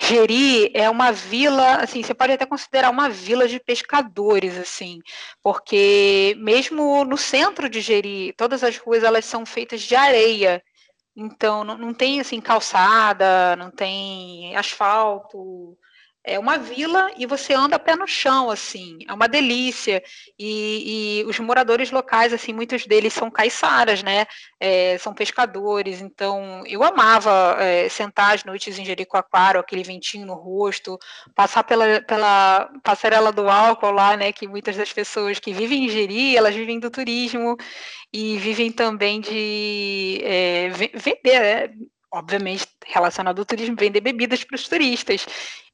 [0.01, 4.99] Jeri é uma vila, assim, você pode até considerar uma vila de pescadores, assim,
[5.43, 10.63] porque mesmo no centro de Jeri, todas as ruas elas são feitas de areia,
[11.15, 15.77] então não, não tem assim calçada, não tem asfalto,
[16.23, 20.03] é uma vila e você anda a pé no chão, assim, é uma delícia.
[20.37, 24.25] E, e os moradores locais, assim, muitos deles são caiçaras, né?
[24.59, 30.33] É, são pescadores, então eu amava é, sentar às noites em Jericoacoara, aquele ventinho no
[30.35, 30.99] rosto,
[31.33, 34.31] passar pela, pela passarela do álcool lá, né?
[34.31, 37.55] Que muitas das pessoas que vivem em Jeri, elas vivem do turismo
[38.13, 41.69] e vivem também de é, vender, né?
[42.11, 45.25] Obviamente relacionado ao turismo, vender bebidas para os turistas.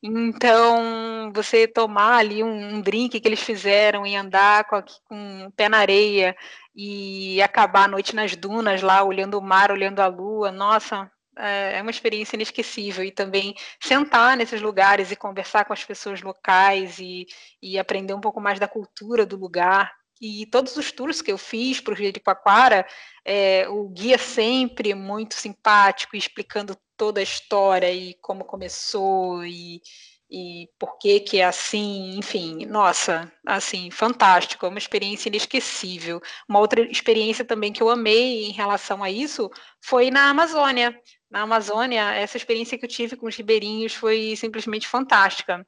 [0.03, 5.51] Então, você tomar ali um, um, drink que eles fizeram e andar com, com o
[5.51, 6.35] pé na areia
[6.75, 11.77] e acabar a noite nas dunas lá, olhando o mar, olhando a lua, nossa, é,
[11.77, 13.03] é uma experiência inesquecível.
[13.03, 17.25] E também sentar nesses lugares e conversar com as pessoas locais e,
[17.61, 19.91] e aprender um pouco mais da cultura do lugar.
[20.21, 22.87] E todos os tours que eu fiz para o Jericoacoara,
[23.23, 29.81] é, o guia sempre muito simpático, explicando toda a história e como começou e,
[30.29, 36.21] e por que que é assim, enfim, nossa, assim, fantástico, é uma experiência inesquecível.
[36.47, 39.49] Uma outra experiência também que eu amei em relação a isso
[39.81, 40.97] foi na Amazônia.
[41.29, 45.65] Na Amazônia, essa experiência que eu tive com os ribeirinhos foi simplesmente fantástica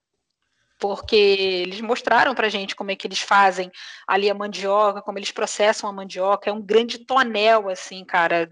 [0.79, 3.71] porque eles mostraram para gente como é que eles fazem
[4.07, 6.49] ali a mandioca, como eles processam a mandioca.
[6.49, 8.47] É um grande tonel, assim, cara.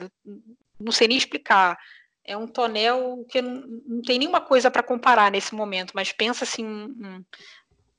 [0.80, 1.78] Não sei nem explicar.
[2.24, 6.66] É um tonel que não, tem nenhuma coisa para comparar nesse momento, mas pensa assim,
[6.66, 7.24] um,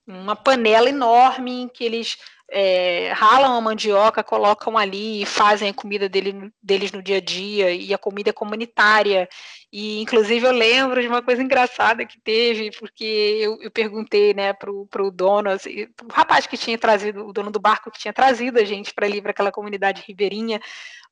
[0.07, 2.19] uma panela enorme em que eles
[2.51, 7.21] é, ralam a mandioca, colocam ali e fazem a comida dele, deles no dia a
[7.21, 9.29] dia, e a comida é comunitária.
[9.73, 13.05] E, inclusive, eu lembro de uma coisa engraçada que teve, porque
[13.41, 17.51] eu, eu perguntei né, para o dono, assim, o rapaz que tinha trazido, o dono
[17.51, 20.61] do barco que tinha trazido a gente para ali, para aquela comunidade ribeirinha,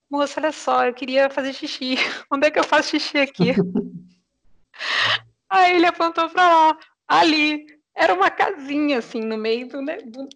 [0.09, 1.97] moça, olha só, eu queria fazer xixi.
[2.31, 3.55] Onde é que eu faço xixi aqui?
[5.51, 10.29] Aí ele apontou para lá, ali era uma casinha, assim, no meio do, né, do,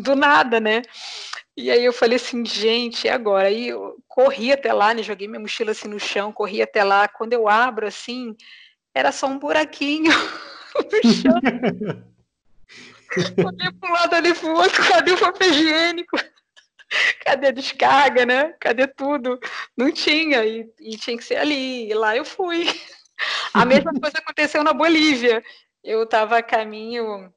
[0.00, 0.82] do, nada, né?
[1.56, 3.48] E aí eu falei assim, gente, e agora?
[3.48, 5.02] Aí eu corri até lá, né?
[5.02, 7.08] Joguei minha mochila assim no chão, corri até lá.
[7.08, 8.36] Quando eu abro, assim,
[8.94, 10.12] era só um buraquinho
[10.74, 11.40] no chão.
[13.44, 16.16] Olhei para um lado, ali para o outro, cadê o papel higiênico?
[17.24, 18.54] Cadê a descarga, né?
[18.60, 19.38] Cadê tudo?
[19.76, 21.90] Não tinha, e, e tinha que ser ali.
[21.90, 22.68] E lá eu fui.
[23.52, 25.42] A mesma coisa aconteceu na Bolívia
[25.82, 27.32] eu estava a caminho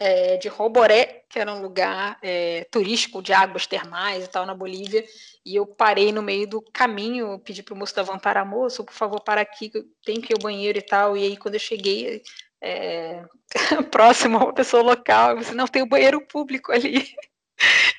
[0.00, 4.54] é, de Roboré, que era um lugar é, turístico de águas termais e tal na
[4.54, 5.04] Bolívia,
[5.44, 8.82] e eu parei no meio do caminho, pedi para o moço da van parar, moço,
[8.82, 9.70] por favor, para aqui,
[10.04, 12.22] tem que ir ao banheiro e tal, e aí quando eu cheguei
[12.62, 13.22] é,
[13.90, 17.06] próximo a uma pessoa local, disse, não, tem o um banheiro público ali.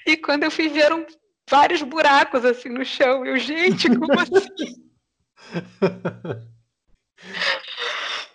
[0.08, 1.06] E quando eu fui, vieram
[1.48, 4.92] vários buracos assim no chão, eu, gente, como assim?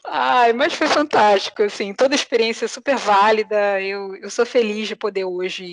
[0.08, 3.80] Ai, mas foi fantástico, assim, toda a experiência super válida.
[3.80, 5.64] Eu, eu sou feliz de poder hoje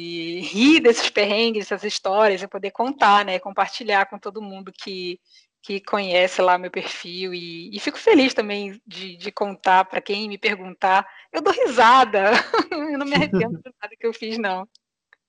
[0.41, 5.19] rir desses perrengues, dessas histórias, e poder contar, né, compartilhar com todo mundo que,
[5.61, 7.33] que conhece lá meu perfil.
[7.33, 11.07] E, e fico feliz também de, de contar para quem me perguntar.
[11.31, 12.31] Eu dou risada,
[12.71, 14.67] eu não me arrependo de nada que eu fiz, não.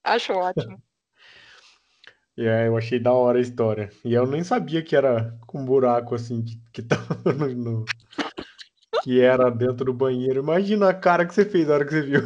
[0.03, 0.81] Acho ótimo.
[2.37, 3.89] É, eu achei da hora a história.
[4.03, 7.15] E eu nem sabia que era com buraco assim, que, que tava
[7.55, 7.85] no, no,
[9.05, 10.39] que era dentro do banheiro.
[10.39, 12.21] Imagina a cara que você fez na hora que você viu.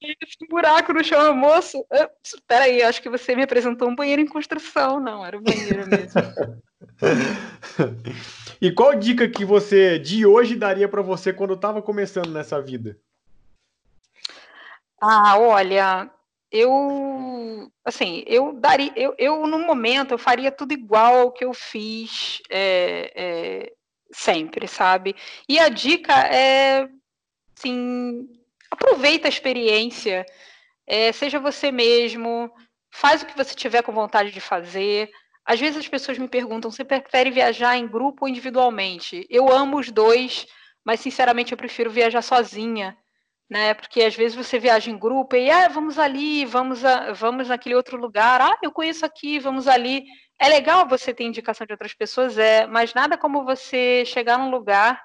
[0.00, 1.84] Esse buraco no chão, moço.
[2.22, 5.00] Espera aí, acho que você me apresentou um banheiro em construção.
[5.00, 6.22] Não, era o banheiro mesmo.
[8.62, 12.96] e qual dica que você de hoje daria para você quando estava começando nessa vida?
[15.00, 16.08] Ah, olha,
[16.48, 21.52] eu assim, eu daria, eu, eu no momento eu faria tudo igual ao que eu
[21.52, 23.72] fiz é, é,
[24.12, 25.16] sempre, sabe?
[25.48, 26.88] E a dica é,
[27.56, 28.28] assim,
[28.70, 30.26] aproveita a experiência,
[30.86, 32.50] é, seja você mesmo,
[32.92, 35.10] faz o que você tiver com vontade de fazer.
[35.44, 39.26] Às vezes as pessoas me perguntam, você prefere viajar em grupo ou individualmente?
[39.28, 40.46] Eu amo os dois,
[40.84, 42.96] mas sinceramente eu prefiro viajar sozinha,
[43.50, 43.74] né?
[43.74, 47.74] Porque às vezes você viaja em grupo e ah, vamos ali, vamos a, vamos naquele
[47.74, 50.04] outro lugar, ah, eu conheço aqui, vamos ali.
[50.38, 54.50] É legal você ter indicação de outras pessoas, é, mas nada como você chegar num
[54.50, 55.00] lugar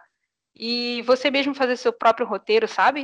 [0.55, 3.01] e você mesmo fazer seu próprio roteiro, sabe?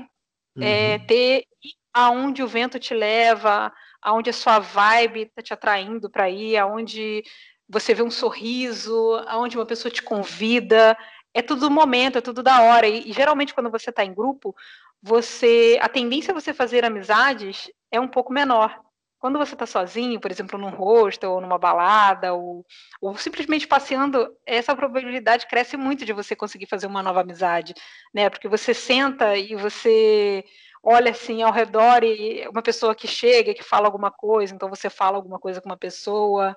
[0.59, 0.65] É, uhum.
[0.65, 1.45] É, ter
[1.93, 7.23] aonde o vento te leva, aonde a sua vibe está te atraindo para ir, aonde
[7.69, 10.97] você vê um sorriso, aonde uma pessoa te convida.
[11.33, 12.87] É tudo do momento, é tudo da hora.
[12.87, 14.55] E, e geralmente quando você está em grupo,
[15.01, 18.79] você a tendência a você fazer amizades é um pouco menor.
[19.23, 22.65] Quando você está sozinho, por exemplo, num hostel ou numa balada, ou,
[22.99, 27.73] ou simplesmente passeando, essa probabilidade cresce muito de você conseguir fazer uma nova amizade,
[28.13, 28.29] né?
[28.29, 30.43] Porque você senta e você
[30.83, 34.89] olha assim ao redor e uma pessoa que chega, que fala alguma coisa, então você
[34.89, 36.53] fala alguma coisa com uma pessoa.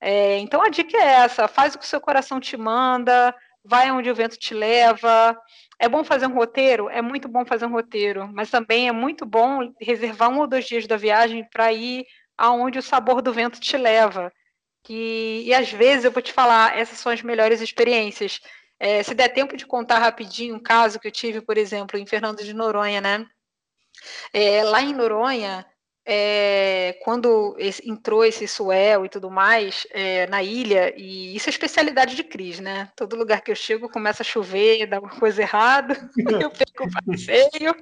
[0.00, 3.90] É, então a dica é essa: faz o que o seu coração te manda, vai
[3.90, 5.38] onde o vento te leva.
[5.78, 6.88] É bom fazer um roteiro?
[6.90, 10.66] É muito bom fazer um roteiro, mas também é muito bom reservar um ou dois
[10.66, 12.04] dias da viagem para ir
[12.36, 14.32] aonde o sabor do vento te leva.
[14.84, 18.40] que, e às vezes eu vou te falar, essas são as melhores experiências.
[18.80, 22.06] É, se der tempo de contar rapidinho um caso que eu tive, por exemplo, em
[22.06, 23.26] Fernando de Noronha, né?
[24.32, 25.66] É, lá em Noronha,
[26.10, 32.16] é, quando entrou esse Suel e tudo mais é, na ilha, e isso é especialidade
[32.16, 32.90] de Cris, né?
[32.96, 35.94] Todo lugar que eu chego começa a chover, dá uma coisa errada,
[36.42, 37.76] eu perco o passeio,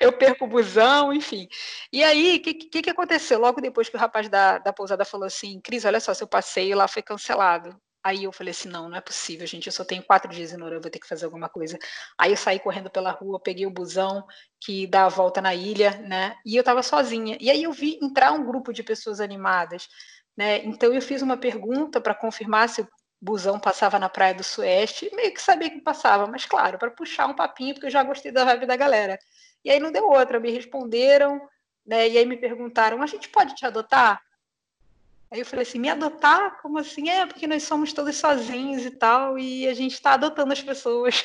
[0.00, 1.46] eu perco o busão, enfim.
[1.92, 3.38] E aí, o que, que, que, aconteceu?
[3.38, 6.74] Logo depois que o rapaz da, da pousada falou assim, Cris, olha só, seu passeio
[6.74, 7.78] lá foi cancelado.
[8.04, 10.58] Aí eu falei assim, não, não é possível, gente, eu só tenho quatro dias em
[10.58, 11.78] Noronha, eu vou ter que fazer alguma coisa.
[12.18, 14.24] Aí eu saí correndo pela rua, peguei o busão
[14.60, 17.38] que dá a volta na ilha, né, e eu estava sozinha.
[17.40, 19.88] E aí eu vi entrar um grupo de pessoas animadas,
[20.36, 22.88] né, então eu fiz uma pergunta para confirmar se o
[23.22, 27.26] busão passava na Praia do Sueste, meio que sabia que passava, mas claro, para puxar
[27.26, 29.18] um papinho, porque eu já gostei da vibe da galera.
[29.64, 31.40] E aí não deu outra, me responderam,
[31.86, 34.20] né, e aí me perguntaram, a gente pode te adotar?
[35.30, 36.60] Aí eu falei assim, me adotar?
[36.62, 37.08] Como assim?
[37.08, 41.24] É, porque nós somos todos sozinhos e tal, e a gente está adotando as pessoas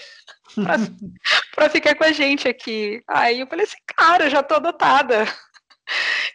[1.56, 3.04] para ficar com a gente aqui.
[3.08, 5.26] Aí eu falei assim, cara, eu já estou adotada.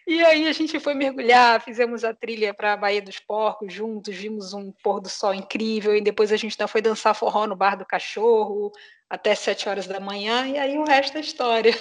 [0.07, 4.15] E aí a gente foi mergulhar, fizemos a trilha para a Baía dos Porcos juntos,
[4.15, 7.57] vimos um pôr do sol incrível, e depois a gente ainda foi dançar forró no
[7.57, 8.73] Bar do Cachorro
[9.09, 11.73] até sete horas da manhã, e aí o resto é história.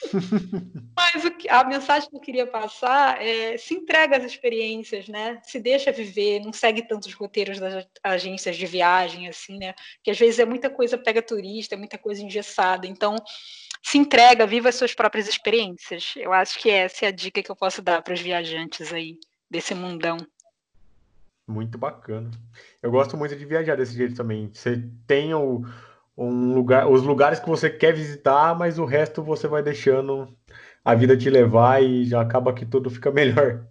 [0.96, 5.40] Mas que, a mensagem que eu queria passar é se entrega às experiências, né?
[5.44, 9.74] Se deixa viver, não segue tantos roteiros das agências de viagem, assim, né?
[10.02, 12.86] Que às vezes é muita coisa pega turista, é muita coisa engessada.
[12.86, 13.16] Então,
[13.82, 16.14] se entrega, viva as suas próprias experiências.
[16.16, 19.18] Eu acho que essa é a dica que eu posso dar para os viajantes aí
[19.50, 20.16] desse mundão.
[21.46, 22.30] Muito bacana.
[22.80, 24.50] Eu gosto muito de viajar desse jeito também.
[24.52, 25.62] Você tem o
[26.16, 30.28] um lugar, os lugares que você quer visitar, mas o resto você vai deixando
[30.84, 33.66] a vida te levar e já acaba que tudo fica melhor.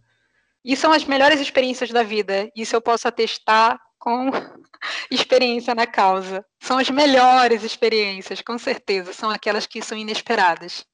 [0.64, 2.50] E são as melhores experiências da vida.
[2.56, 4.30] Isso eu posso atestar com
[5.10, 6.46] experiência na causa.
[6.60, 9.14] São as melhores experiências, com certeza.
[9.14, 10.86] São aquelas que são inesperadas.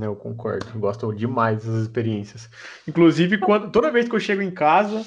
[0.00, 0.66] Eu concordo.
[0.78, 2.48] Gosto demais das experiências.
[2.86, 5.06] Inclusive, quando, toda vez que eu chego em casa,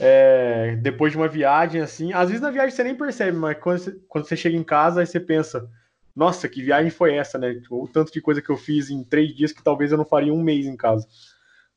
[0.00, 2.12] é, depois de uma viagem assim.
[2.12, 5.00] Às vezes na viagem você nem percebe, mas quando você, quando você chega em casa,
[5.00, 5.68] aí você pensa:
[6.14, 7.60] nossa, que viagem foi essa, né?
[7.70, 10.32] O tanto de coisa que eu fiz em três dias que talvez eu não faria
[10.34, 11.06] um mês em casa.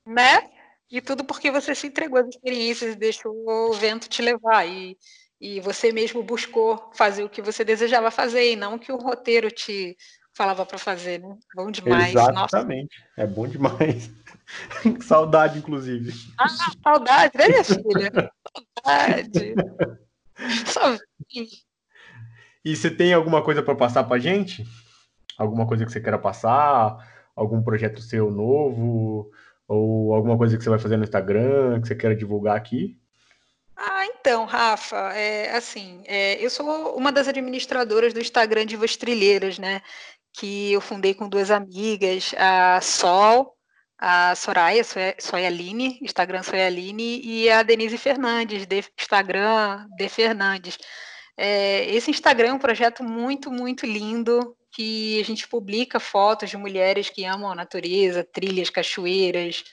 [0.06, 0.50] Né?
[0.90, 4.68] E tudo porque você se entregou às experiências deixou o vento te levar.
[4.68, 4.98] E,
[5.40, 9.50] e você mesmo buscou fazer o que você desejava fazer e não que o roteiro
[9.50, 9.96] te
[10.34, 11.38] falava para fazer, né?
[11.56, 12.14] Bom demais.
[12.14, 12.98] Exatamente.
[13.00, 13.22] Nossa.
[13.22, 14.10] É bom demais.
[15.02, 16.14] saudade, inclusive.
[16.38, 16.50] Ah,
[16.84, 18.32] saudade, né, minha filha?
[18.84, 19.56] saudade.
[20.66, 20.98] Só
[22.64, 24.66] E você tem alguma coisa para passar para gente?
[25.38, 26.98] Alguma coisa que você queira passar?
[27.36, 29.32] Algum projeto seu novo?
[29.68, 32.98] Ou alguma coisa que você vai fazer no Instagram que você queira divulgar aqui?
[33.76, 39.58] Ah, então, Rafa, é, assim, é, eu sou uma das administradoras do Instagram de Trilheiras,
[39.58, 39.82] né?
[40.34, 43.56] Que eu fundei com duas amigas, a Sol
[44.02, 44.84] a Soraya,
[45.20, 50.80] Soyaline, Instagram Soyaline, e a Denise Fernandes, de Instagram de Fernandes.
[51.38, 56.58] É, esse Instagram é um projeto muito, muito lindo, que a gente publica fotos de
[56.58, 59.64] mulheres que amam a natureza, trilhas, cachoeiras,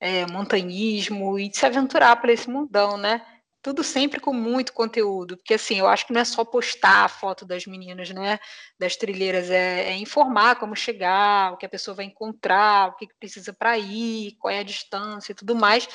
[0.00, 3.20] é, montanhismo, e se aventurar por esse mundão, né?
[3.64, 7.08] Tudo sempre com muito conteúdo, porque assim, eu acho que não é só postar a
[7.08, 8.38] foto das meninas, né,
[8.78, 13.08] das trilheiras, é, é informar como chegar, o que a pessoa vai encontrar, o que,
[13.18, 15.88] precisa para ir, qual é a distância e tudo mais,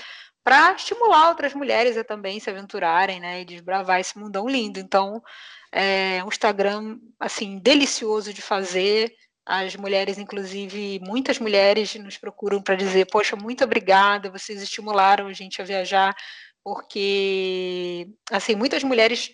[0.44, 4.80] para estimular outras mulheres a também se aventurarem, né, e desbravar esse mundão lindo.
[4.80, 5.22] Então,
[5.72, 9.14] é um Instagram, assim, delicioso de fazer,
[9.46, 15.34] as mulheres, inclusive, muitas mulheres nos procuram para dizer, poxa, muito obrigada, vocês estimularam a
[15.34, 16.16] gente a viajar
[16.70, 19.32] porque assim muitas mulheres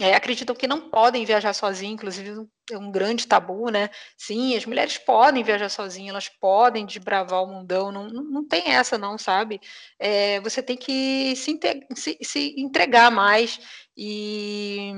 [0.00, 3.90] é, acreditam que não podem viajar sozinhas, inclusive é um grande tabu, né?
[4.16, 8.72] Sim, as mulheres podem viajar sozinhas, elas podem desbravar o mundão, não, não, não tem
[8.72, 9.60] essa não, sabe?
[9.98, 11.60] É, você tem que se,
[11.94, 13.60] se, se, entregar mais
[13.94, 14.90] e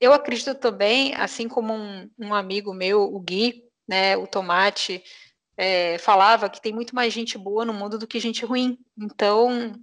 [0.00, 5.02] eu acredito também, assim como um, um amigo meu, o Gui, né, o Tomate,
[5.56, 8.78] é, falava que tem muito mais gente boa no mundo do que gente ruim.
[8.96, 9.74] Então,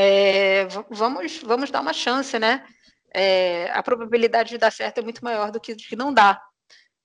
[0.00, 2.64] é, vamos, vamos dar uma chance, né?
[3.12, 6.40] É, a probabilidade de dar certo é muito maior do que de não dar.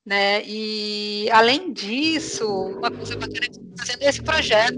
[0.05, 0.43] Né?
[0.45, 4.77] E além disso, uma coisa bacana que está fazendo esse projeto.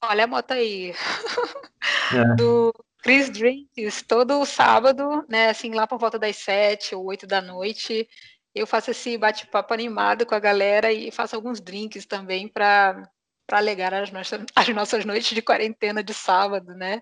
[0.00, 0.94] Olha a moto aí.
[2.12, 2.24] É.
[2.38, 2.72] Do
[3.02, 5.48] Chris Drinks, todo sábado, né?
[5.48, 8.08] Assim, lá por volta das sete ou oito da noite,
[8.54, 13.10] eu faço esse bate-papo animado com a galera e faço alguns drinks também para
[13.46, 17.00] para alegar as nossas, as nossas noites de quarentena de sábado, né?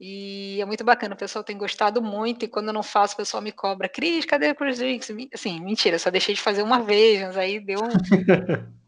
[0.00, 3.16] E é muito bacana, o pessoal tem gostado muito, e quando eu não faço, o
[3.16, 5.10] pessoal me cobra, Cris, cadê o Cruise Drinks?
[5.34, 7.88] Assim, mentira, só deixei de fazer uma vez, mas aí deu um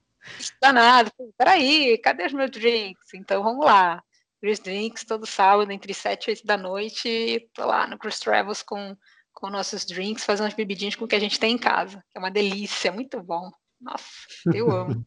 [0.63, 1.11] danado.
[1.37, 3.13] Peraí, cadê os meus drinks?
[3.15, 4.01] Então vamos lá.
[4.41, 8.63] Cruise Drinks todo sábado, entre 7 e 8 da noite, tô lá no Cruise Travels
[8.63, 8.97] com,
[9.33, 12.03] com nossos drinks, fazendo as bebidinhas com o que a gente tem em casa.
[12.15, 13.51] É uma delícia, muito bom.
[13.81, 14.07] Nossa,
[14.55, 15.05] eu amo.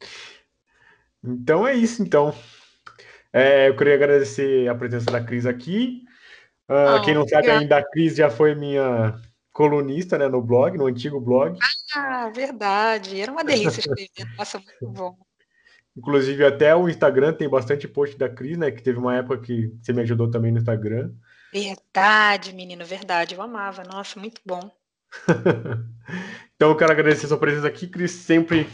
[1.26, 2.34] então é isso, então.
[3.32, 6.02] É, eu queria agradecer a presença da Cris aqui.
[6.68, 9.20] Uh, oh, quem não sabe ainda, a Cris já foi minha
[9.52, 11.58] colunista né, no blog, no antigo blog.
[11.94, 13.20] Ah, verdade.
[13.20, 14.08] Era uma delícia escrever.
[14.36, 15.16] Nossa, muito bom.
[15.96, 18.70] Inclusive, até o Instagram tem bastante post da Cris, né?
[18.70, 21.10] Que teve uma época que você me ajudou também no Instagram.
[21.52, 23.34] Verdade, menino, verdade.
[23.34, 23.82] Eu amava.
[23.82, 24.70] Nossa, muito bom.
[26.54, 28.10] então, eu quero agradecer a sua presença aqui, Cris.
[28.10, 28.68] Sempre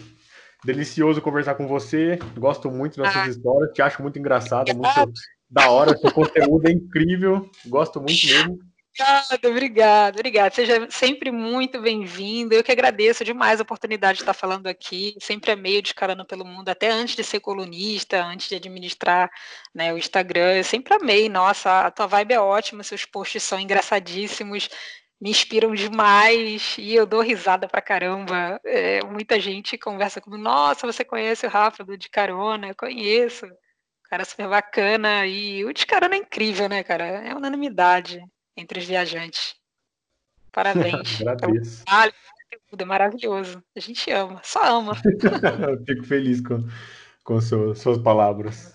[0.65, 2.19] Delicioso conversar com você.
[2.39, 3.31] Gosto muito das suas ah.
[3.31, 3.73] histórias.
[3.73, 5.13] Te acho muito engraçada, muito
[5.51, 5.97] da hora.
[5.97, 7.51] Seu conteúdo é incrível.
[7.67, 8.59] Gosto muito mesmo.
[8.95, 10.55] Obrigada, obrigada, obrigada.
[10.55, 12.55] Seja sempre muito bem-vindo.
[12.55, 15.17] Eu que agradeço demais a oportunidade de estar falando aqui.
[15.19, 19.31] Sempre é meio descarando pelo mundo, até antes de ser colunista, antes de administrar
[19.75, 20.57] né, o Instagram.
[20.57, 21.29] Eu sempre amei.
[21.31, 24.69] Nossa, a tua vibe é ótima, seus posts são engraçadíssimos
[25.23, 28.61] me inspiram demais e eu dou risada pra caramba.
[28.65, 32.67] É, muita gente conversa comigo, nossa, você conhece o Rafa do De Carona?
[32.67, 33.47] Eu conheço.
[34.11, 35.25] Cara super bacana.
[35.25, 37.05] E o De Carona é incrível, né, cara?
[37.05, 38.21] É unanimidade
[38.57, 39.55] entre os viajantes.
[40.51, 41.21] Parabéns.
[41.23, 41.85] Agradeço.
[41.89, 43.63] É, é maravilhoso.
[43.77, 44.95] A gente ama, só ama.
[45.71, 46.67] eu fico feliz com,
[47.23, 48.75] com suas, suas palavras.